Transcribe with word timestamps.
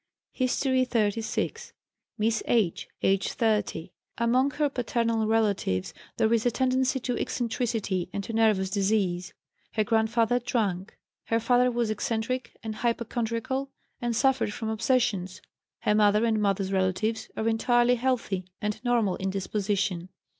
HISTORY 0.31 0.83
XXXVI. 0.87 1.73
Miss 2.17 2.41
H., 2.47 2.87
aged 3.03 3.33
30. 3.33 3.93
Among 4.17 4.49
her 4.49 4.67
paternal 4.67 5.27
relatives 5.27 5.93
there 6.17 6.33
is 6.33 6.43
a 6.43 6.49
tendency 6.49 6.99
to 7.01 7.15
eccentricity 7.21 8.09
and 8.11 8.23
to 8.23 8.33
nervous 8.33 8.71
disease. 8.71 9.35
Her 9.73 9.83
grandfather 9.83 10.39
drank; 10.39 10.97
her 11.25 11.39
father 11.39 11.69
was 11.69 11.91
eccentric 11.91 12.57
and 12.63 12.77
hypochondriacal, 12.77 13.69
and 14.01 14.15
suffered 14.15 14.51
from 14.53 14.69
obsessions. 14.69 15.39
Her 15.81 15.93
mother 15.93 16.25
and 16.25 16.41
mother's 16.41 16.71
relatives 16.73 17.29
are 17.37 17.47
entirely 17.47 17.93
healthy, 17.93 18.45
and 18.59 18.83
normal 18.83 19.17
in 19.17 19.29
disposition. 19.29 20.09